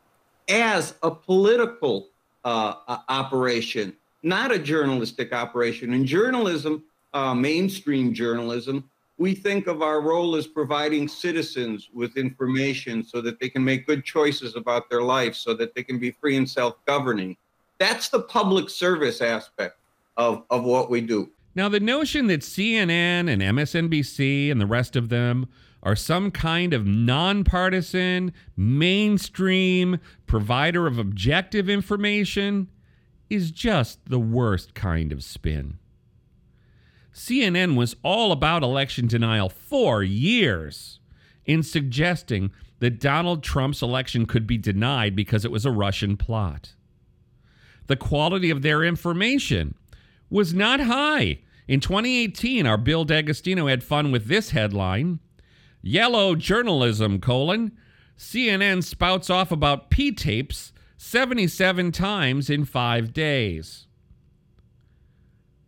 as 0.48 0.94
a 1.02 1.10
political 1.10 2.08
uh, 2.44 2.74
operation 3.08 3.96
not 4.22 4.52
a 4.52 4.58
journalistic 4.58 5.32
operation. 5.32 5.92
In 5.92 6.06
journalism, 6.06 6.84
uh, 7.14 7.34
mainstream 7.34 8.12
journalism, 8.12 8.88
we 9.16 9.34
think 9.34 9.66
of 9.66 9.82
our 9.82 10.00
role 10.00 10.36
as 10.36 10.46
providing 10.46 11.08
citizens 11.08 11.88
with 11.92 12.16
information 12.16 13.02
so 13.02 13.20
that 13.20 13.40
they 13.40 13.48
can 13.48 13.64
make 13.64 13.86
good 13.86 14.04
choices 14.04 14.54
about 14.54 14.88
their 14.88 15.02
life, 15.02 15.34
so 15.34 15.54
that 15.54 15.74
they 15.74 15.82
can 15.82 15.98
be 15.98 16.10
free 16.10 16.36
and 16.36 16.48
self 16.48 16.74
governing. 16.86 17.36
That's 17.78 18.08
the 18.08 18.20
public 18.20 18.68
service 18.68 19.20
aspect 19.20 19.76
of, 20.18 20.42
of 20.50 20.64
what 20.64 20.90
we 20.90 21.00
do. 21.00 21.30
Now, 21.54 21.68
the 21.68 21.80
notion 21.80 22.26
that 22.26 22.42
CNN 22.42 23.28
and 23.28 23.40
MSNBC 23.40 24.50
and 24.50 24.60
the 24.60 24.66
rest 24.66 24.94
of 24.94 25.08
them 25.08 25.48
are 25.82 25.96
some 25.96 26.30
kind 26.30 26.74
of 26.74 26.86
nonpartisan, 26.86 28.32
mainstream 28.56 29.98
provider 30.26 30.86
of 30.86 30.98
objective 30.98 31.68
information 31.68 32.68
is 33.30 33.50
just 33.50 34.04
the 34.06 34.18
worst 34.18 34.74
kind 34.74 35.12
of 35.12 35.22
spin. 35.22 35.78
CNN 37.12 37.76
was 37.76 37.96
all 38.02 38.32
about 38.32 38.62
election 38.62 39.06
denial 39.06 39.48
for 39.48 40.02
years 40.02 41.00
in 41.44 41.62
suggesting 41.62 42.52
that 42.80 43.00
Donald 43.00 43.42
Trump's 43.42 43.82
election 43.82 44.26
could 44.26 44.46
be 44.46 44.58
denied 44.58 45.16
because 45.16 45.44
it 45.44 45.50
was 45.50 45.66
a 45.66 45.70
Russian 45.70 46.16
plot. 46.16 46.74
The 47.86 47.96
quality 47.96 48.50
of 48.50 48.62
their 48.62 48.84
information 48.84 49.74
was 50.30 50.54
not 50.54 50.80
high. 50.80 51.40
In 51.66 51.80
2018, 51.80 52.66
our 52.66 52.78
Bill 52.78 53.04
D'Agostino 53.04 53.66
had 53.66 53.82
fun 53.82 54.10
with 54.10 54.26
this 54.26 54.50
headline 54.50 55.20
Yellow 55.80 56.34
journalism, 56.34 57.20
colon. 57.20 57.72
CNN 58.16 58.82
spouts 58.82 59.30
off 59.30 59.52
about 59.52 59.90
P 59.90 60.10
tapes 60.10 60.72
77 60.96 61.92
times 61.92 62.50
in 62.50 62.64
five 62.64 63.12
days. 63.12 63.86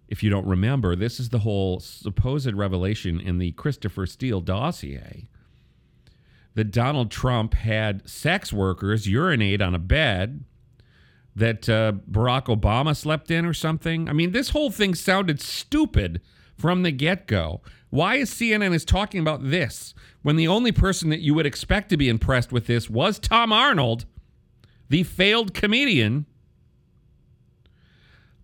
If 0.08 0.24
you 0.24 0.30
don't 0.30 0.46
remember, 0.46 0.96
this 0.96 1.20
is 1.20 1.28
the 1.28 1.38
whole 1.38 1.78
supposed 1.78 2.52
revelation 2.52 3.20
in 3.20 3.38
the 3.38 3.52
Christopher 3.52 4.06
Steele 4.06 4.40
dossier 4.40 5.28
that 6.54 6.72
Donald 6.72 7.12
Trump 7.12 7.54
had 7.54 8.08
sex 8.08 8.52
workers 8.52 9.06
urinate 9.06 9.62
on 9.62 9.74
a 9.74 9.78
bed 9.78 10.44
that 11.36 11.68
uh, 11.68 11.92
Barack 12.10 12.44
Obama 12.46 12.96
slept 12.96 13.30
in 13.30 13.44
or 13.44 13.54
something. 13.54 14.08
I 14.08 14.12
mean, 14.12 14.32
this 14.32 14.50
whole 14.50 14.70
thing 14.70 14.94
sounded 14.94 15.40
stupid 15.40 16.20
from 16.56 16.82
the 16.82 16.90
get 16.90 17.26
go. 17.26 17.60
Why 17.90 18.16
is 18.16 18.30
CNN 18.30 18.74
is 18.74 18.84
talking 18.84 19.20
about 19.20 19.50
this 19.50 19.94
when 20.22 20.36
the 20.36 20.48
only 20.48 20.72
person 20.72 21.10
that 21.10 21.20
you 21.20 21.34
would 21.34 21.46
expect 21.46 21.88
to 21.90 21.96
be 21.96 22.08
impressed 22.08 22.52
with 22.52 22.66
this 22.66 22.88
was 22.88 23.18
Tom 23.18 23.52
Arnold, 23.52 24.04
the 24.88 25.02
failed 25.02 25.54
comedian? 25.54 26.26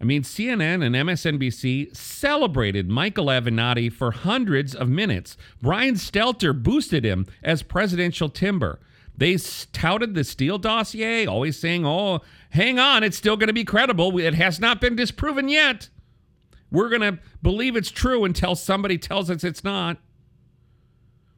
I 0.00 0.04
mean, 0.04 0.22
CNN 0.22 0.84
and 0.84 0.94
MSNBC 0.94 1.96
celebrated 1.96 2.88
Michael 2.88 3.26
Avenatti 3.26 3.90
for 3.90 4.10
hundreds 4.10 4.74
of 4.74 4.88
minutes. 4.88 5.36
Brian 5.62 5.94
Stelter 5.94 6.60
boosted 6.60 7.04
him 7.04 7.26
as 7.42 7.62
presidential 7.62 8.28
timber. 8.28 8.78
They 9.16 9.37
touted 9.73 10.14
the 10.14 10.25
Steele 10.25 10.58
dossier, 10.58 11.26
always 11.26 11.58
saying, 11.58 11.87
oh, 11.87 12.20
hang 12.50 12.78
on, 12.78 13.02
it's 13.02 13.16
still 13.16 13.37
going 13.37 13.49
to 13.49 13.54
be 13.54 13.64
credible. 13.64 14.18
It 14.18 14.35
has 14.35 14.61
not 14.61 14.80
been 14.80 14.96
disproven 14.96 15.49
yet. 15.49 15.88
We're 16.70 16.90
going 16.90 17.00
to 17.00 17.18
believe 17.42 17.76
it's 17.76 17.90
true 17.90 18.25
until 18.25 18.54
somebody 18.54 18.99
tells 18.99 19.30
us 19.30 19.44
it's 19.44 19.64
not. 19.64 19.99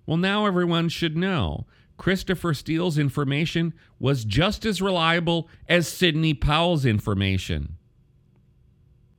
Well, 0.06 0.16
now 0.16 0.47
everyone 0.47 0.88
should 0.88 1.16
know 1.16 1.66
Christopher 1.99 2.54
Steele's 2.54 2.99
information 2.99 3.75
was 3.99 4.25
just 4.25 4.64
as 4.64 4.80
reliable 4.80 5.49
as 5.68 5.87
Sidney 5.87 6.32
Powell's 6.32 6.87
information. 6.87 7.76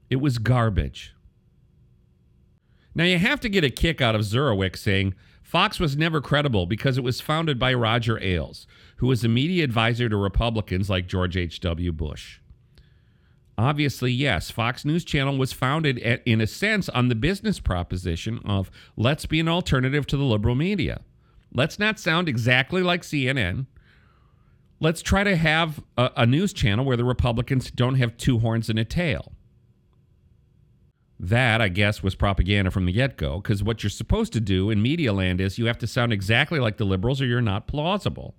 It 0.09 0.17
was 0.17 0.37
garbage. 0.37 1.13
Now, 2.95 3.03
you 3.03 3.19
have 3.19 3.39
to 3.41 3.49
get 3.49 3.63
a 3.63 3.69
kick 3.69 4.01
out 4.01 4.15
of 4.15 4.21
Zurawik 4.21 4.75
saying 4.75 5.13
Fox 5.49 5.79
was 5.79 5.97
never 5.97 6.21
credible 6.21 6.67
because 6.67 6.99
it 6.99 7.03
was 7.03 7.21
founded 7.21 7.57
by 7.57 7.73
Roger 7.73 8.21
Ailes, 8.21 8.67
who 8.97 9.07
was 9.07 9.23
a 9.23 9.27
media 9.27 9.63
advisor 9.63 10.07
to 10.07 10.15
Republicans 10.15 10.91
like 10.91 11.07
George 11.07 11.35
H.W. 11.35 11.91
Bush. 11.91 12.39
Obviously, 13.57 14.11
yes, 14.11 14.51
Fox 14.51 14.85
News 14.85 15.03
Channel 15.03 15.39
was 15.39 15.51
founded, 15.51 15.97
at, 16.03 16.21
in 16.23 16.39
a 16.39 16.45
sense, 16.45 16.87
on 16.89 17.07
the 17.07 17.15
business 17.15 17.59
proposition 17.59 18.41
of 18.45 18.69
let's 18.95 19.25
be 19.25 19.39
an 19.39 19.47
alternative 19.47 20.05
to 20.05 20.17
the 20.17 20.23
liberal 20.23 20.53
media. 20.53 21.01
Let's 21.51 21.79
not 21.79 21.97
sound 21.97 22.29
exactly 22.29 22.83
like 22.83 23.01
CNN. 23.01 23.65
Let's 24.79 25.01
try 25.01 25.23
to 25.23 25.35
have 25.35 25.81
a, 25.97 26.11
a 26.15 26.25
news 26.27 26.53
channel 26.53 26.85
where 26.85 26.95
the 26.95 27.05
Republicans 27.05 27.71
don't 27.71 27.95
have 27.95 28.17
two 28.17 28.37
horns 28.37 28.69
and 28.69 28.77
a 28.77 28.85
tail. 28.85 29.31
That, 31.19 31.61
I 31.61 31.67
guess, 31.67 32.01
was 32.01 32.15
propaganda 32.15 32.71
from 32.71 32.85
the 32.85 32.93
get 32.93 33.17
go, 33.17 33.41
because 33.41 33.61
what 33.61 33.83
you're 33.83 33.89
supposed 33.89 34.31
to 34.33 34.39
do 34.39 34.69
in 34.69 34.81
media 34.81 35.11
land 35.11 35.41
is 35.41 35.57
you 35.57 35.65
have 35.65 35.77
to 35.79 35.87
sound 35.87 36.13
exactly 36.13 36.59
like 36.59 36.77
the 36.77 36.85
liberals 36.85 37.21
or 37.21 37.25
you're 37.25 37.41
not 37.41 37.67
plausible. 37.67 38.35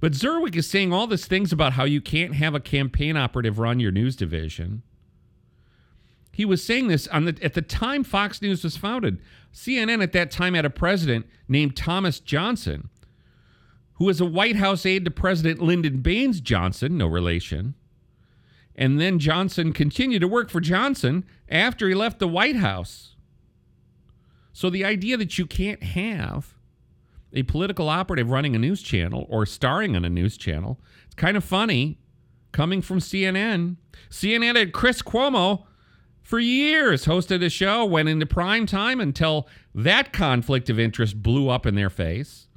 But 0.00 0.12
Zurawik 0.12 0.56
is 0.56 0.68
saying 0.68 0.92
all 0.92 1.06
these 1.06 1.26
things 1.26 1.52
about 1.52 1.74
how 1.74 1.84
you 1.84 2.00
can't 2.00 2.34
have 2.34 2.54
a 2.54 2.60
campaign 2.60 3.16
operative 3.16 3.58
run 3.58 3.78
your 3.78 3.92
news 3.92 4.16
division. 4.16 4.82
He 6.32 6.44
was 6.44 6.64
saying 6.64 6.88
this 6.88 7.06
on 7.08 7.26
the 7.26 7.38
at 7.42 7.54
the 7.54 7.62
time 7.62 8.02
Fox 8.02 8.40
News 8.40 8.64
was 8.64 8.76
founded. 8.76 9.20
CNN 9.52 10.02
at 10.02 10.12
that 10.12 10.30
time 10.30 10.54
had 10.54 10.64
a 10.64 10.70
president 10.70 11.26
named 11.48 11.76
Thomas 11.76 12.18
Johnson, 12.18 12.88
who 13.94 14.06
was 14.06 14.20
a 14.20 14.24
White 14.24 14.56
House 14.56 14.86
aide 14.86 15.04
to 15.04 15.10
President 15.10 15.60
Lyndon 15.60 16.00
Baines 16.00 16.40
Johnson, 16.40 16.96
no 16.96 17.06
relation. 17.06 17.74
And 18.80 18.98
then 18.98 19.18
Johnson 19.18 19.74
continued 19.74 20.20
to 20.20 20.28
work 20.28 20.48
for 20.48 20.58
Johnson 20.58 21.26
after 21.50 21.86
he 21.86 21.94
left 21.94 22.18
the 22.18 22.26
White 22.26 22.56
House. 22.56 23.14
So 24.54 24.70
the 24.70 24.86
idea 24.86 25.18
that 25.18 25.36
you 25.38 25.44
can't 25.46 25.82
have 25.82 26.54
a 27.34 27.42
political 27.42 27.90
operative 27.90 28.30
running 28.30 28.56
a 28.56 28.58
news 28.58 28.80
channel 28.80 29.26
or 29.28 29.44
starring 29.44 29.94
on 29.94 30.04
a 30.06 30.08
news 30.08 30.38
channel, 30.38 30.80
it's 31.04 31.14
kind 31.14 31.36
of 31.36 31.44
funny 31.44 31.98
coming 32.52 32.80
from 32.80 33.00
CNN. 33.00 33.76
CNN 34.08 34.56
had 34.56 34.72
Chris 34.72 35.02
Cuomo 35.02 35.64
for 36.22 36.38
years 36.38 37.04
hosted 37.04 37.44
a 37.44 37.50
show, 37.50 37.84
went 37.84 38.08
into 38.08 38.24
prime 38.24 38.64
time 38.64 38.98
until 38.98 39.46
that 39.74 40.10
conflict 40.12 40.70
of 40.70 40.80
interest 40.80 41.22
blew 41.22 41.50
up 41.50 41.66
in 41.66 41.74
their 41.74 41.90
face. 41.90 42.48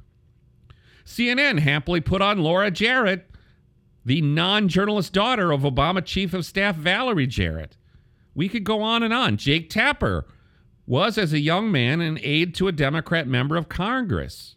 CNN 1.04 1.58
happily 1.58 2.00
put 2.00 2.22
on 2.22 2.38
Laura 2.38 2.70
Jarrett, 2.70 3.30
the 4.04 4.20
non 4.20 4.68
journalist 4.68 5.12
daughter 5.12 5.52
of 5.52 5.62
Obama 5.62 6.04
Chief 6.04 6.34
of 6.34 6.44
Staff 6.44 6.76
Valerie 6.76 7.26
Jarrett. 7.26 7.76
We 8.34 8.48
could 8.48 8.64
go 8.64 8.82
on 8.82 9.02
and 9.02 9.14
on. 9.14 9.36
Jake 9.36 9.70
Tapper 9.70 10.26
was, 10.86 11.16
as 11.16 11.32
a 11.32 11.38
young 11.38 11.70
man, 11.70 12.00
an 12.00 12.18
aide 12.22 12.54
to 12.56 12.68
a 12.68 12.72
Democrat 12.72 13.26
member 13.26 13.56
of 13.56 13.68
Congress. 13.68 14.56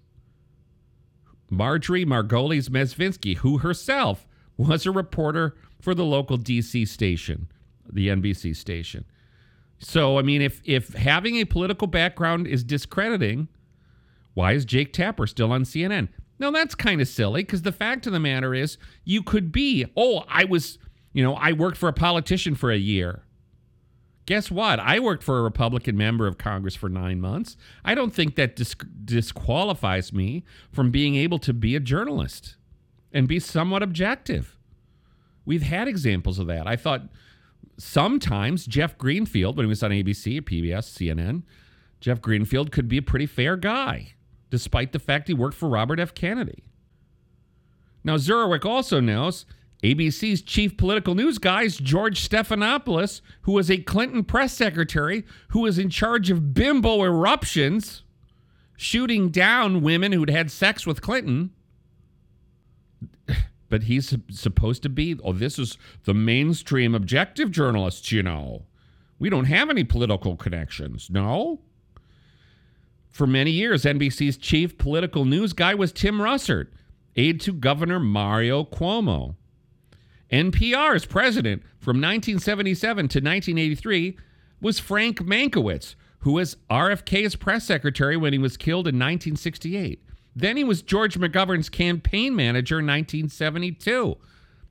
Marjorie 1.50 2.06
Margolies 2.06 2.70
Mezvinsky, 2.70 3.38
who 3.38 3.60
herself 3.60 4.28
was 4.58 4.86
a 4.86 4.92
reporter 4.92 5.56
for 5.80 5.96
the 5.96 6.04
local 6.04 6.38
DC 6.38 6.88
station, 6.88 7.48
the 7.92 8.10
NBC 8.10 8.56
station. 8.56 9.06
So, 9.80 10.18
I 10.18 10.24
mean, 10.24 10.42
if 10.42 10.62
if 10.66 10.94
having 10.94 11.36
a 11.36 11.46
political 11.46 11.88
background 11.88 12.48
is 12.48 12.64
discrediting, 12.64 13.48
why 14.34 14.54
is 14.54 14.66
Jake 14.66 14.92
Tapper 14.92 15.28
still 15.28 15.52
on 15.52 15.64
CNN? 15.64 16.10
Now 16.40 16.52
that's 16.52 16.76
kind 16.76 17.02
of 17.02 17.08
silly 17.08 17.44
because 17.44 17.64
the 17.64 17.72
fact 17.72 18.06
of 18.08 18.14
the 18.14 18.20
matter 18.20 18.54
is, 18.54 18.78
you 19.04 19.24
could 19.24 19.52
be, 19.52 19.86
oh, 19.96 20.24
I 20.28 20.46
was, 20.46 20.78
you 21.14 21.24
know, 21.24 21.34
I 21.36 21.52
worked 21.54 21.78
for 21.78 21.90
a 21.90 21.94
politician 21.94 22.56
for 22.56 22.72
a 22.72 22.78
year. 22.78 23.24
Guess 24.28 24.52
what? 24.52 24.80
I 24.80 25.00
worked 25.00 25.24
for 25.24 25.40
a 25.40 25.42
Republican 25.42 25.96
member 25.96 26.28
of 26.28 26.38
Congress 26.38 26.76
for 26.76 26.90
nine 26.90 27.22
months. 27.22 27.56
I 27.86 27.96
don't 27.96 28.14
think 28.14 28.36
that 28.36 28.58
dis- 28.58 28.76
disqualifies 29.06 30.12
me 30.12 30.44
from 30.72 30.92
being 30.92 31.16
able 31.16 31.40
to 31.40 31.54
be 31.54 31.76
a 31.76 31.80
journalist 31.80 32.58
and 33.14 33.28
be 33.28 33.40
somewhat 33.40 33.82
objective. 33.82 34.58
We've 35.46 35.62
had 35.62 35.88
examples 35.88 36.40
of 36.40 36.48
that. 36.48 36.68
I 36.68 36.76
thought 36.76 37.04
sometimes 37.78 38.66
Jeff 38.66 38.98
Greenfield, 38.98 39.56
when 39.56 39.66
he 39.66 39.70
was 39.70 39.82
on 39.82 39.92
ABC, 39.92 40.42
PBS, 40.42 40.92
CNN, 40.92 41.44
Jeff 42.02 42.22
Greenfield 42.22 42.72
could 42.72 42.90
be 42.90 42.98
a 42.98 43.02
pretty 43.02 43.26
fair 43.26 43.56
guy, 43.56 44.14
despite 44.50 44.92
the 44.92 45.00
fact 45.00 45.28
he 45.28 45.34
worked 45.34 45.56
for 45.56 45.70
Robert 45.70 46.00
F. 46.00 46.14
Kennedy. 46.14 46.64
Now, 48.04 48.16
Zurawik 48.16 48.66
also 48.66 49.00
knows 49.00 49.46
ABC's 49.84 50.42
chief 50.42 50.76
political 50.76 51.14
news 51.14 51.38
guy 51.38 51.64
is 51.64 51.78
George 51.78 52.28
Stephanopoulos, 52.28 53.22
who 53.42 53.52
was 53.52 53.70
a 53.70 53.78
Clinton 53.78 54.24
press 54.24 54.54
secretary 54.54 55.24
who 55.50 55.62
was 55.62 55.78
in 55.78 55.90
charge 55.90 56.30
of 56.30 56.54
bimbo 56.54 57.04
eruptions, 57.04 58.04
shooting 58.76 59.30
down 59.30 59.82
women 59.82 60.12
who'd 60.12 60.30
had 60.30 60.50
sex 60.50 60.86
with 60.86 61.02
Clinton. 61.02 61.52
But 63.70 63.84
he's 63.84 64.16
supposed 64.30 64.82
to 64.84 64.90
be, 64.90 65.20
oh, 65.22 65.34
this 65.34 65.60
is 65.60 65.78
the 66.06 66.14
mainstream 66.14 66.96
objective 66.96 67.52
journalists, 67.52 68.14
you 68.14 68.24
know. 68.24 68.64
We 69.20 69.30
don't 69.30 69.44
have 69.44 69.70
any 69.70 69.84
political 69.84 70.38
connections, 70.38 71.10
no? 71.10 71.60
For 73.18 73.26
many 73.26 73.50
years, 73.50 73.84
NBC's 73.84 74.38
chief 74.38 74.78
political 74.78 75.26
news 75.26 75.52
guy 75.52 75.74
was 75.74 75.92
Tim 75.92 76.20
Russert, 76.20 76.68
aide 77.16 77.42
to 77.42 77.52
Governor 77.52 78.00
Mario 78.00 78.64
Cuomo. 78.64 79.34
NPR's 80.32 81.08
president 81.08 81.64
from 81.80 81.98
1977 81.98 82.96
to 83.08 83.18
1983 83.18 84.18
was 84.62 84.78
Frank 84.78 85.22
Mankiewicz, 85.22 85.96
who 86.20 86.34
was 86.34 86.58
RFK's 86.70 87.36
press 87.36 87.66
secretary 87.66 88.16
when 88.16 88.34
he 88.34 88.38
was 88.38 88.56
killed 88.56 88.88
in 88.88 88.94
1968. 89.00 90.00
Then 90.36 90.56
he 90.56 90.64
was 90.64 90.84
George 90.84 91.18
McGovern's 91.18 91.70
campaign 91.70 92.36
manager 92.36 92.78
in 92.78 92.86
1972. 92.86 94.16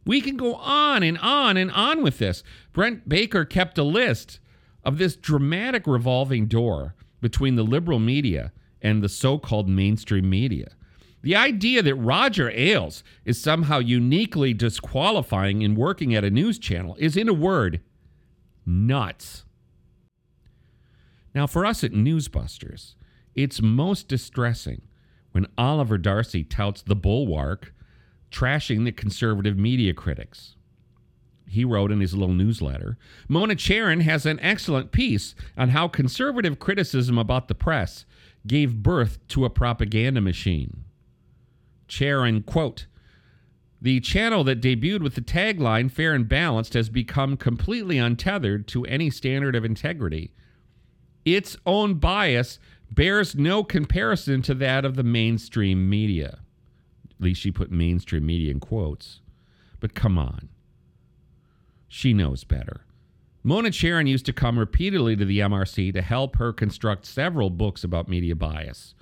We 0.04 0.20
can 0.20 0.36
go 0.36 0.54
on 0.54 1.02
and 1.02 1.18
on 1.18 1.56
and 1.56 1.72
on 1.72 2.00
with 2.00 2.18
this. 2.18 2.44
Brent 2.72 3.08
Baker 3.08 3.44
kept 3.44 3.76
a 3.76 3.82
list 3.82 4.38
of 4.84 4.98
this 4.98 5.16
dramatic 5.16 5.84
revolving 5.88 6.46
door 6.46 6.94
between 7.26 7.56
the 7.56 7.64
liberal 7.64 7.98
media 7.98 8.52
and 8.80 9.02
the 9.02 9.08
so 9.08 9.36
called 9.36 9.68
mainstream 9.68 10.30
media. 10.30 10.68
The 11.22 11.34
idea 11.34 11.82
that 11.82 11.96
Roger 11.96 12.48
Ailes 12.50 13.02
is 13.24 13.42
somehow 13.42 13.80
uniquely 13.80 14.54
disqualifying 14.54 15.60
in 15.62 15.74
working 15.74 16.14
at 16.14 16.22
a 16.22 16.30
news 16.30 16.56
channel 16.56 16.94
is, 17.00 17.16
in 17.16 17.28
a 17.28 17.32
word, 17.32 17.80
nuts. 18.64 19.44
Now, 21.34 21.48
for 21.48 21.66
us 21.66 21.82
at 21.82 21.90
Newsbusters, 21.90 22.94
it's 23.34 23.60
most 23.60 24.06
distressing 24.06 24.82
when 25.32 25.48
Oliver 25.58 25.98
Darcy 25.98 26.44
touts 26.44 26.80
the 26.80 26.94
bulwark, 26.94 27.74
trashing 28.30 28.84
the 28.84 28.92
conservative 28.92 29.58
media 29.58 29.94
critics. 29.94 30.54
He 31.48 31.64
wrote 31.64 31.92
in 31.92 32.00
his 32.00 32.14
little 32.14 32.34
newsletter 32.34 32.98
Mona 33.28 33.54
Charen 33.54 34.02
has 34.02 34.26
an 34.26 34.40
excellent 34.40 34.92
piece 34.92 35.34
on 35.56 35.70
how 35.70 35.88
conservative 35.88 36.58
criticism 36.58 37.18
about 37.18 37.48
the 37.48 37.54
press 37.54 38.04
gave 38.46 38.82
birth 38.82 39.18
to 39.28 39.44
a 39.44 39.50
propaganda 39.50 40.20
machine. 40.20 40.84
Charen, 41.88 42.44
quote, 42.44 42.86
the 43.80 44.00
channel 44.00 44.42
that 44.44 44.60
debuted 44.60 45.02
with 45.02 45.14
the 45.14 45.20
tagline 45.20 45.90
fair 45.90 46.14
and 46.14 46.28
balanced 46.28 46.74
has 46.74 46.88
become 46.88 47.36
completely 47.36 47.98
untethered 47.98 48.66
to 48.68 48.84
any 48.86 49.10
standard 49.10 49.54
of 49.54 49.64
integrity. 49.64 50.32
its 51.24 51.56
own 51.66 51.94
bias 51.94 52.58
bears 52.90 53.34
no 53.34 53.62
comparison 53.64 54.42
to 54.42 54.54
that 54.54 54.84
of 54.84 54.96
the 54.96 55.02
mainstream 55.02 55.88
media. 55.90 56.38
At 57.10 57.20
least 57.20 57.40
she 57.40 57.50
put 57.50 57.70
mainstream 57.70 58.24
media 58.24 58.50
in 58.50 58.60
quotes. 58.60 59.20
But 59.80 59.94
come 59.94 60.18
on. 60.18 60.48
She 61.88 62.12
knows 62.12 62.44
better. 62.44 62.86
Mona 63.42 63.70
Charen 63.70 64.08
used 64.08 64.26
to 64.26 64.32
come 64.32 64.58
repeatedly 64.58 65.14
to 65.16 65.24
the 65.24 65.38
MRC 65.38 65.92
to 65.92 66.02
help 66.02 66.36
her 66.36 66.52
construct 66.52 67.06
several 67.06 67.48
books 67.48 67.84
about 67.84 68.08
media 68.08 68.34
bias. 68.34 68.94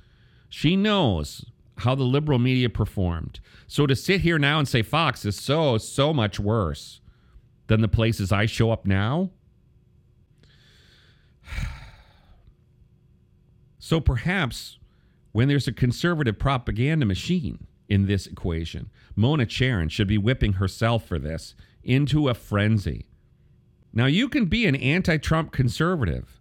She 0.51 0.77
knows 0.77 1.47
how 1.79 1.95
the 1.95 2.05
liberal 2.05 2.39
media 2.39 2.69
performed. 2.69 3.41
So 3.67 3.87
to 3.87 3.97
sit 3.97 4.21
here 4.21 4.39
now 4.39 4.59
and 4.59 4.69
say 4.69 4.83
Fox 4.83 5.25
is 5.25 5.37
so, 5.37 5.79
so 5.79 6.13
much 6.13 6.39
worse 6.39 7.01
than 7.69 7.81
the 7.81 7.89
places 7.89 8.33
I 8.33 8.47
show 8.47 8.71
up 8.71 8.87
now? 8.87 9.31
So 13.79 14.01
perhaps 14.01 14.79
when 15.33 15.47
there's 15.47 15.69
a 15.69 15.73
conservative 15.73 16.39
propaganda 16.39 17.05
machine 17.05 17.67
in 17.87 18.07
this 18.07 18.27
equation, 18.27 18.89
Mona 19.15 19.45
Charen 19.45 19.91
should 19.91 20.09
be 20.09 20.17
whipping 20.17 20.55
herself 20.55 21.05
for 21.07 21.19
this 21.19 21.55
into 21.85 22.29
a 22.29 22.35
frenzy. 22.35 23.07
Now, 23.93 24.07
you 24.07 24.29
can 24.29 24.47
be 24.47 24.67
an 24.67 24.75
anti 24.77 25.17
Trump 25.19 25.53
conservative, 25.53 26.41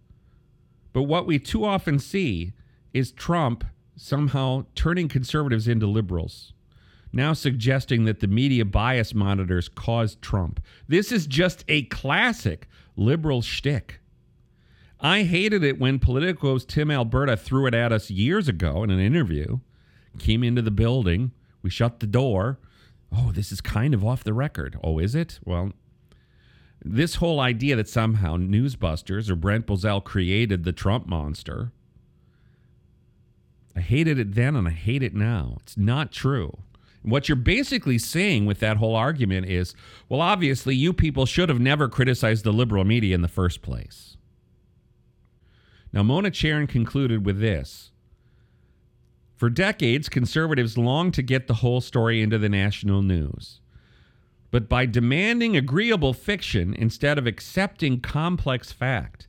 but 0.92 1.04
what 1.04 1.26
we 1.26 1.38
too 1.38 1.64
often 1.64 1.98
see 1.98 2.52
is 2.92 3.12
Trump 3.12 3.64
somehow 3.96 4.66
turning 4.74 5.08
conservatives 5.08 5.68
into 5.68 5.86
liberals, 5.86 6.52
now 7.12 7.32
suggesting 7.32 8.04
that 8.04 8.20
the 8.20 8.26
media 8.26 8.64
bias 8.64 9.14
monitors 9.14 9.68
caused 9.68 10.20
Trump. 10.20 10.60
This 10.88 11.12
is 11.12 11.26
just 11.26 11.64
a 11.68 11.84
classic 11.84 12.68
liberal 12.96 13.42
shtick. 13.42 14.00
I 15.00 15.24
hated 15.24 15.62
it 15.62 15.78
when 15.78 15.98
Politico's 15.98 16.64
Tim 16.64 16.90
Alberta 16.90 17.36
threw 17.36 17.66
it 17.66 17.74
at 17.74 17.92
us 17.92 18.10
years 18.10 18.48
ago 18.48 18.82
in 18.82 18.90
an 18.90 19.00
interview. 19.00 19.58
Came 20.18 20.42
into 20.42 20.62
the 20.62 20.70
building, 20.70 21.32
we 21.62 21.70
shut 21.70 22.00
the 22.00 22.06
door. 22.06 22.58
Oh, 23.16 23.30
this 23.32 23.52
is 23.52 23.60
kind 23.60 23.94
of 23.94 24.04
off 24.04 24.24
the 24.24 24.32
record. 24.32 24.78
Oh, 24.82 24.98
is 24.98 25.14
it? 25.14 25.38
Well, 25.44 25.72
this 26.84 27.16
whole 27.16 27.40
idea 27.40 27.76
that 27.76 27.88
somehow 27.88 28.36
Newsbusters 28.36 29.30
or 29.30 29.36
Brent 29.36 29.66
Bozell 29.66 30.02
created 30.02 30.64
the 30.64 30.72
Trump 30.72 31.06
monster. 31.06 31.72
I 33.76 33.80
hated 33.80 34.18
it 34.18 34.34
then 34.34 34.56
and 34.56 34.68
I 34.68 34.72
hate 34.72 35.02
it 35.02 35.14
now. 35.14 35.58
It's 35.60 35.76
not 35.76 36.12
true. 36.12 36.58
What 37.02 37.28
you're 37.28 37.36
basically 37.36 37.98
saying 37.98 38.46
with 38.46 38.60
that 38.60 38.78
whole 38.78 38.96
argument 38.96 39.46
is 39.46 39.74
well, 40.08 40.20
obviously, 40.20 40.74
you 40.74 40.92
people 40.92 41.26
should 41.26 41.48
have 41.50 41.60
never 41.60 41.88
criticized 41.88 42.44
the 42.44 42.52
liberal 42.52 42.84
media 42.84 43.14
in 43.14 43.22
the 43.22 43.28
first 43.28 43.62
place. 43.62 44.16
Now, 45.92 46.02
Mona 46.02 46.30
Charen 46.30 46.68
concluded 46.68 47.24
with 47.24 47.40
this. 47.40 47.92
For 49.44 49.50
decades, 49.50 50.08
conservatives 50.08 50.78
longed 50.78 51.12
to 51.12 51.22
get 51.22 51.48
the 51.48 51.60
whole 51.60 51.82
story 51.82 52.22
into 52.22 52.38
the 52.38 52.48
national 52.48 53.02
news. 53.02 53.60
But 54.50 54.70
by 54.70 54.86
demanding 54.86 55.54
agreeable 55.54 56.14
fiction 56.14 56.72
instead 56.72 57.18
of 57.18 57.26
accepting 57.26 58.00
complex 58.00 58.72
fact, 58.72 59.28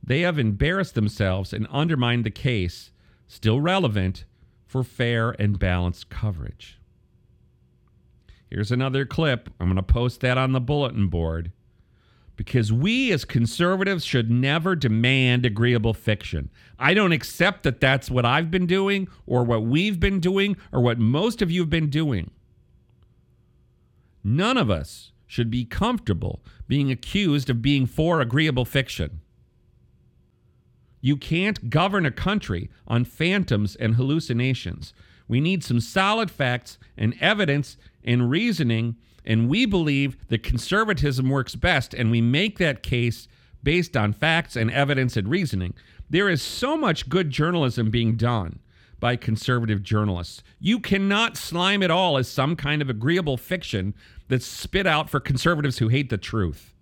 they 0.00 0.20
have 0.20 0.38
embarrassed 0.38 0.94
themselves 0.94 1.52
and 1.52 1.66
undermined 1.72 2.22
the 2.22 2.30
case, 2.30 2.92
still 3.26 3.60
relevant, 3.60 4.24
for 4.64 4.84
fair 4.84 5.34
and 5.40 5.58
balanced 5.58 6.08
coverage. 6.08 6.78
Here's 8.48 8.70
another 8.70 9.04
clip. 9.04 9.50
I'm 9.58 9.66
going 9.66 9.74
to 9.74 9.82
post 9.82 10.20
that 10.20 10.38
on 10.38 10.52
the 10.52 10.60
bulletin 10.60 11.08
board 11.08 11.50
because 12.38 12.72
we 12.72 13.10
as 13.10 13.24
conservatives 13.24 14.04
should 14.04 14.30
never 14.30 14.76
demand 14.76 15.44
agreeable 15.44 15.92
fiction. 15.92 16.48
I 16.78 16.94
don't 16.94 17.10
accept 17.10 17.64
that 17.64 17.80
that's 17.80 18.12
what 18.12 18.24
I've 18.24 18.48
been 18.48 18.64
doing 18.66 19.08
or 19.26 19.42
what 19.42 19.64
we've 19.64 19.98
been 19.98 20.20
doing 20.20 20.56
or 20.72 20.80
what 20.80 21.00
most 21.00 21.42
of 21.42 21.50
you 21.50 21.62
have 21.62 21.68
been 21.68 21.90
doing. 21.90 22.30
None 24.22 24.56
of 24.56 24.70
us 24.70 25.10
should 25.26 25.50
be 25.50 25.64
comfortable 25.64 26.40
being 26.68 26.92
accused 26.92 27.50
of 27.50 27.60
being 27.60 27.86
for 27.86 28.20
agreeable 28.20 28.64
fiction. 28.64 29.20
You 31.00 31.16
can't 31.16 31.70
govern 31.70 32.06
a 32.06 32.12
country 32.12 32.70
on 32.86 33.04
phantoms 33.04 33.74
and 33.74 33.96
hallucinations. 33.96 34.94
We 35.26 35.40
need 35.40 35.64
some 35.64 35.80
solid 35.80 36.30
facts 36.30 36.78
and 36.96 37.16
evidence 37.20 37.76
and 38.04 38.30
reasoning 38.30 38.94
and 39.24 39.48
we 39.48 39.66
believe 39.66 40.16
that 40.28 40.42
conservatism 40.42 41.28
works 41.28 41.54
best, 41.54 41.94
and 41.94 42.10
we 42.10 42.20
make 42.20 42.58
that 42.58 42.82
case 42.82 43.28
based 43.62 43.96
on 43.96 44.12
facts 44.12 44.56
and 44.56 44.70
evidence 44.70 45.16
and 45.16 45.28
reasoning. 45.28 45.74
There 46.08 46.28
is 46.28 46.40
so 46.40 46.76
much 46.76 47.08
good 47.08 47.30
journalism 47.30 47.90
being 47.90 48.16
done 48.16 48.60
by 49.00 49.16
conservative 49.16 49.82
journalists. 49.82 50.42
You 50.58 50.80
cannot 50.80 51.36
slime 51.36 51.82
it 51.82 51.90
all 51.90 52.16
as 52.18 52.28
some 52.28 52.56
kind 52.56 52.82
of 52.82 52.90
agreeable 52.90 53.36
fiction 53.36 53.94
that's 54.28 54.46
spit 54.46 54.86
out 54.86 55.08
for 55.08 55.20
conservatives 55.20 55.78
who 55.78 55.88
hate 55.88 56.10
the 56.10 56.18
truth. 56.18 56.74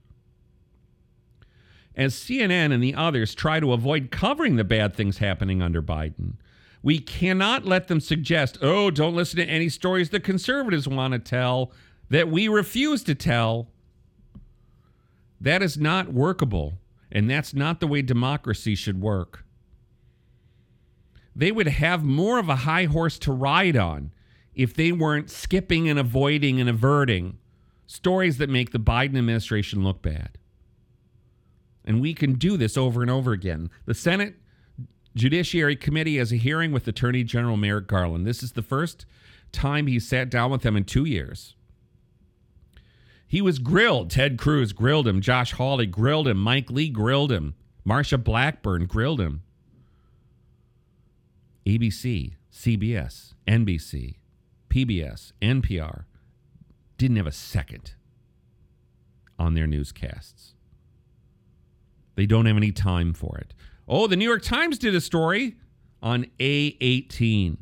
As 1.94 2.14
CNN 2.14 2.72
and 2.72 2.82
the 2.82 2.94
others 2.94 3.34
try 3.34 3.58
to 3.58 3.72
avoid 3.72 4.10
covering 4.10 4.56
the 4.56 4.64
bad 4.64 4.94
things 4.94 5.18
happening 5.18 5.62
under 5.62 5.82
Biden, 5.82 6.34
we 6.82 6.98
cannot 6.98 7.64
let 7.64 7.88
them 7.88 8.00
suggest, 8.00 8.58
oh, 8.62 8.90
don't 8.90 9.16
listen 9.16 9.38
to 9.38 9.46
any 9.46 9.68
stories 9.68 10.10
the 10.10 10.20
conservatives 10.20 10.86
want 10.86 11.12
to 11.14 11.18
tell 11.18 11.72
that 12.08 12.28
we 12.28 12.48
refuse 12.48 13.02
to 13.04 13.14
tell, 13.14 13.68
that 15.40 15.62
is 15.62 15.76
not 15.76 16.12
workable. 16.12 16.74
And 17.10 17.30
that's 17.30 17.54
not 17.54 17.80
the 17.80 17.86
way 17.86 18.02
democracy 18.02 18.74
should 18.74 19.00
work. 19.00 19.44
They 21.34 21.52
would 21.52 21.68
have 21.68 22.04
more 22.04 22.38
of 22.38 22.48
a 22.48 22.56
high 22.56 22.84
horse 22.84 23.18
to 23.20 23.32
ride 23.32 23.76
on 23.76 24.12
if 24.54 24.74
they 24.74 24.90
weren't 24.90 25.30
skipping 25.30 25.88
and 25.88 25.98
avoiding 25.98 26.60
and 26.60 26.68
averting 26.68 27.38
stories 27.86 28.38
that 28.38 28.50
make 28.50 28.72
the 28.72 28.80
Biden 28.80 29.16
administration 29.16 29.84
look 29.84 30.02
bad. 30.02 30.38
And 31.84 32.00
we 32.00 32.14
can 32.14 32.34
do 32.34 32.56
this 32.56 32.76
over 32.76 33.02
and 33.02 33.10
over 33.10 33.32
again. 33.32 33.70
The 33.84 33.94
Senate 33.94 34.34
Judiciary 35.14 35.76
Committee 35.76 36.18
has 36.18 36.32
a 36.32 36.36
hearing 36.36 36.72
with 36.72 36.88
Attorney 36.88 37.24
General 37.24 37.56
Merrick 37.56 37.86
Garland. 37.86 38.26
This 38.26 38.42
is 38.42 38.52
the 38.52 38.62
first 38.62 39.06
time 39.52 39.86
he 39.86 40.00
sat 40.00 40.28
down 40.28 40.50
with 40.50 40.62
them 40.62 40.76
in 40.76 40.84
two 40.84 41.04
years. 41.04 41.55
He 43.26 43.42
was 43.42 43.58
grilled. 43.58 44.10
Ted 44.10 44.38
Cruz 44.38 44.72
grilled 44.72 45.08
him. 45.08 45.20
Josh 45.20 45.52
Hawley 45.52 45.86
grilled 45.86 46.28
him. 46.28 46.38
Mike 46.38 46.70
Lee 46.70 46.88
grilled 46.88 47.32
him. 47.32 47.54
Marsha 47.86 48.22
Blackburn 48.22 48.86
grilled 48.86 49.20
him. 49.20 49.42
ABC, 51.66 52.34
CBS, 52.52 53.34
NBC, 53.48 54.16
PBS, 54.68 55.32
NPR 55.42 56.04
didn't 56.98 57.16
have 57.16 57.26
a 57.26 57.32
second 57.32 57.94
on 59.38 59.54
their 59.54 59.66
newscasts. 59.66 60.54
They 62.14 62.26
don't 62.26 62.46
have 62.46 62.56
any 62.56 62.72
time 62.72 63.12
for 63.12 63.36
it. 63.38 63.52
Oh, 63.88 64.06
the 64.06 64.16
New 64.16 64.24
York 64.24 64.42
Times 64.42 64.78
did 64.78 64.94
a 64.94 65.00
story 65.00 65.56
on 66.02 66.26
A18. 66.38 67.58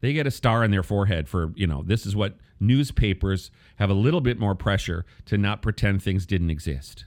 They 0.00 0.12
get 0.12 0.26
a 0.26 0.30
star 0.30 0.64
on 0.64 0.70
their 0.70 0.82
forehead 0.82 1.28
for, 1.28 1.52
you 1.54 1.66
know, 1.66 1.82
this 1.84 2.06
is 2.06 2.16
what 2.16 2.36
newspapers 2.60 3.50
have 3.76 3.90
a 3.90 3.94
little 3.94 4.20
bit 4.20 4.38
more 4.38 4.54
pressure 4.54 5.04
to 5.26 5.38
not 5.38 5.62
pretend 5.62 6.02
things 6.02 6.26
didn't 6.26 6.50
exist. 6.50 7.06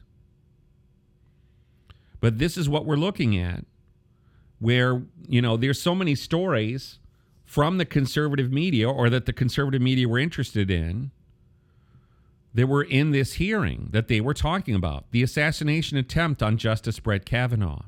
But 2.19 2.39
this 2.39 2.57
is 2.57 2.67
what 2.67 2.85
we're 2.85 2.95
looking 2.95 3.37
at 3.37 3.65
where, 4.59 5.03
you 5.27 5.41
know, 5.41 5.57
there's 5.57 5.81
so 5.81 5.93
many 5.93 6.15
stories 6.15 6.99
from 7.45 7.77
the 7.77 7.85
conservative 7.85 8.51
media 8.51 8.89
or 8.89 9.09
that 9.09 9.25
the 9.25 9.33
conservative 9.33 9.81
media 9.81 10.07
were 10.07 10.17
interested 10.17 10.71
in 10.71 11.11
that 12.53 12.67
were 12.67 12.83
in 12.83 13.11
this 13.11 13.33
hearing 13.33 13.89
that 13.91 14.07
they 14.07 14.21
were 14.21 14.33
talking 14.33 14.73
about. 14.75 15.11
The 15.11 15.23
assassination 15.23 15.97
attempt 15.97 16.41
on 16.41 16.57
Justice 16.57 16.99
Brett 16.99 17.25
Kavanaugh. 17.25 17.83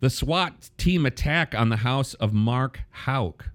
The 0.00 0.10
SWAT 0.10 0.70
team 0.78 1.04
attack 1.04 1.54
on 1.54 1.68
the 1.68 1.76
house 1.76 2.14
of 2.14 2.32
Mark 2.32 2.80
Houck 2.90 3.50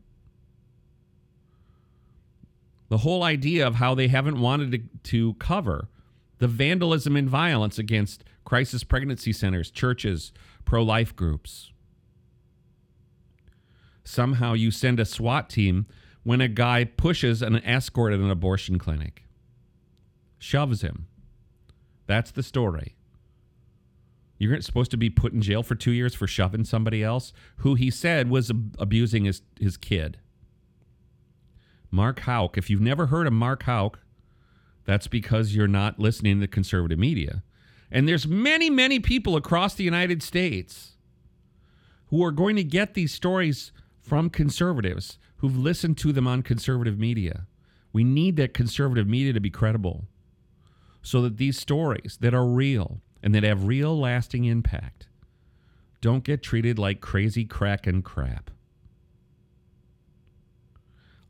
the 2.90 3.00
whole 3.00 3.24
idea 3.24 3.66
of 3.66 3.76
how 3.76 3.96
they 3.96 4.08
haven't 4.08 4.40
wanted 4.40 4.72
to, 4.72 4.80
to 5.12 5.34
cover 5.36 5.90
the 6.38 6.48
vandalism 6.48 7.16
and 7.16 7.30
violence 7.30 7.80
against 7.80 8.24
crisis 8.44 8.84
pregnancy 8.84 9.34
centers, 9.34 9.72
churches, 9.72 10.32
pro 10.66 10.84
life 10.84 11.16
groups. 11.16 11.72
Somehow 14.04 14.54
you 14.54 14.70
send 14.70 15.00
a 15.00 15.06
SWAT 15.06 15.50
team 15.50 15.88
when 16.24 16.42
a 16.42 16.48
guy 16.48 16.84
pushes 16.84 17.42
an 17.42 17.64
escort 17.64 18.14
at 18.14 18.20
an 18.20 18.30
abortion 18.30 18.78
clinic, 18.78 19.24
shoves 20.38 20.82
him. 20.82 21.08
That's 22.08 22.32
the 22.32 22.44
story. 22.44 22.96
You're 24.38 24.60
supposed 24.62 24.92
to 24.92 24.98
be 24.98 25.10
put 25.10 25.34
in 25.34 25.42
jail 25.42 25.64
for 25.64 25.76
two 25.76 25.92
years 25.92 26.14
for 26.14 26.28
shoving 26.28 26.66
somebody 26.66 27.04
else 27.04 27.32
who 27.58 27.76
he 27.76 27.90
said 27.90 28.30
was 28.30 28.52
abusing 28.78 29.26
his, 29.26 29.42
his 29.60 29.78
kid. 29.78 30.20
Mark 31.96 32.20
Houck. 32.22 32.58
If 32.58 32.70
you've 32.70 32.82
never 32.82 33.08
heard 33.08 33.26
of 33.26 33.34
Mark 33.34 33.64
Houck, 33.64 34.00
that's 34.84 35.08
because 35.08 35.56
you're 35.56 35.68
not 35.68 36.00
listening 36.00 36.36
to 36.36 36.42
the 36.42 36.48
conservative 36.48 37.00
media. 37.00 37.42
And 37.90 38.08
there's 38.08 38.28
many, 38.28 38.70
many 38.70 39.00
people 39.00 39.36
across 39.36 39.74
the 39.74 39.86
United 39.86 40.22
States 40.22 40.98
who 42.08 42.24
are 42.24 42.32
going 42.32 42.58
to 42.58 42.64
get 42.64 42.94
these 42.94 43.14
stories 43.14 43.72
from 44.02 44.30
conservatives 44.30 45.18
who've 45.38 45.58
listened 45.58 45.98
to 46.00 46.12
them 46.12 46.28
on 46.28 46.44
conservative 46.44 47.00
media. 47.00 47.48
We 47.94 48.04
need 48.04 48.36
that 48.36 48.54
conservative 48.54 49.08
media 49.08 49.34
to 49.34 49.40
be 49.40 49.50
credible 49.50 50.06
so 51.02 51.22
that 51.22 51.38
these 51.38 51.58
stories 51.58 52.18
that 52.20 52.34
are 52.34 52.46
real 52.46 53.02
and 53.24 53.34
that 53.34 53.44
have 53.44 53.64
real 53.64 53.98
lasting 53.98 54.46
impact 54.46 55.08
don't 56.02 56.24
get 56.24 56.44
treated 56.44 56.78
like 56.78 57.00
crazy 57.00 57.46
Kraken 57.46 58.02
crap. 58.02 58.52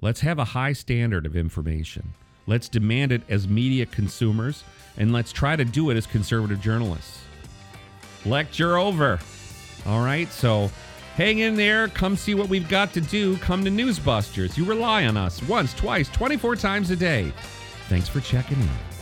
Let's 0.01 0.21
have 0.21 0.39
a 0.39 0.45
high 0.45 0.73
standard 0.73 1.25
of 1.25 1.35
information. 1.35 2.13
Let's 2.47 2.69
demand 2.69 3.11
it 3.11 3.23
as 3.29 3.47
media 3.47 3.85
consumers, 3.85 4.63
and 4.97 5.11
let's 5.11 5.31
try 5.31 5.55
to 5.55 5.65
do 5.65 5.89
it 5.89 5.97
as 5.97 6.05
conservative 6.05 6.61
journalists. 6.61 7.21
Lecture 8.25 8.77
over. 8.77 9.19
All 9.85 10.03
right, 10.03 10.31
so 10.31 10.69
hang 11.15 11.39
in 11.39 11.55
there. 11.55 11.87
Come 11.87 12.15
see 12.15 12.35
what 12.35 12.49
we've 12.49 12.69
got 12.69 12.93
to 12.93 13.01
do. 13.01 13.37
Come 13.37 13.63
to 13.65 13.71
Newsbusters. 13.71 14.57
You 14.57 14.65
rely 14.65 15.05
on 15.05 15.17
us 15.17 15.41
once, 15.43 15.73
twice, 15.73 16.09
24 16.09 16.55
times 16.55 16.91
a 16.91 16.95
day. 16.95 17.31
Thanks 17.87 18.09
for 18.09 18.19
checking 18.19 18.59
in. 18.59 18.94